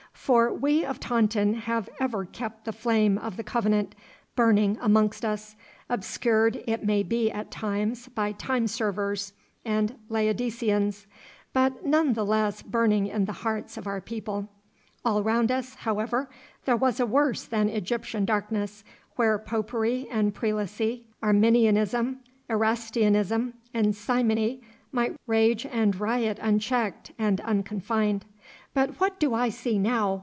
For 0.13 0.53
we 0.53 0.85
of 0.85 0.99
Taunton 0.99 1.55
have 1.55 1.89
ever 1.99 2.25
kept 2.25 2.63
the 2.65 2.71
flame 2.71 3.17
of 3.17 3.37
the 3.37 3.43
Covenant 3.43 3.95
burning 4.35 4.77
amongst 4.79 5.25
us, 5.25 5.55
obscured 5.89 6.63
it 6.67 6.85
may 6.85 7.01
be 7.01 7.31
at 7.31 7.49
times 7.49 8.07
by 8.07 8.33
time 8.33 8.67
servers 8.67 9.33
and 9.65 9.97
Laodiceans, 10.09 11.07
but 11.53 11.83
none 11.87 12.13
the 12.13 12.23
less 12.25 12.61
burning 12.61 13.07
in 13.07 13.25
the 13.25 13.31
hearts 13.33 13.77
of 13.77 13.87
our 13.87 13.99
people. 13.99 14.47
All 15.03 15.23
round 15.23 15.51
us, 15.51 15.73
however, 15.73 16.29
there 16.65 16.77
was 16.77 16.99
a 16.99 17.05
worse 17.07 17.45
than 17.45 17.67
Egyptian 17.67 18.23
darkness, 18.23 18.83
where 19.15 19.39
Popery 19.39 20.07
and 20.11 20.35
Prelacy, 20.35 21.07
Arminianism, 21.23 22.19
Erastianism, 22.47 23.55
and 23.73 23.95
Simony 23.95 24.61
might 24.91 25.15
rage 25.25 25.65
and 25.65 25.99
riot 25.99 26.37
unchecked 26.39 27.11
and 27.17 27.41
unconfined. 27.41 28.25
But 28.73 29.01
what 29.01 29.19
do 29.19 29.33
I 29.33 29.49
see 29.49 29.77
now? 29.77 30.19